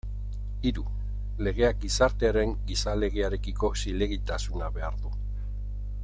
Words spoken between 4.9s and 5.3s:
du.